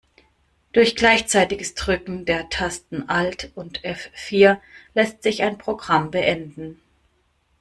[0.73, 4.59] Durch gleichzeitiges Drücken der Tasten Alt und F-vier
[4.95, 6.81] lässt sich ein Programm beenden.